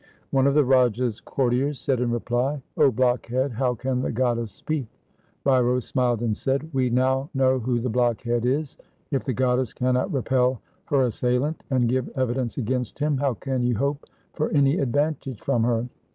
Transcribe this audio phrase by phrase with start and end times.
[0.31, 4.87] One of the Raja's courtiers said in reply,' 0 blockhead, how can the goddess speak?'
[5.45, 8.79] Bhairo smiled and said,' We now know who the blockhead is.
[9.11, 13.75] If the goddess cannot repel her assailant and give evidence against him, how can you
[13.77, 15.87] hope for any advantage from her